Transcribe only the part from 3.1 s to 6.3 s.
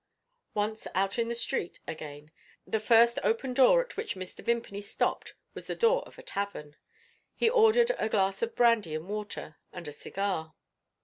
open door at which Mr. Vimpany stopped was the door of a